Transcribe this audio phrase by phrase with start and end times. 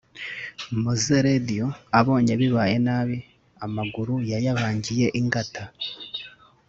[0.81, 1.65] Mowzey Radio
[1.99, 3.17] abonye bibaye nabi
[3.65, 5.63] amaguru yayabangiye ingata